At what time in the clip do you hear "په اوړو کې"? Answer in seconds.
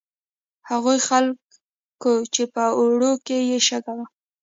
2.53-3.37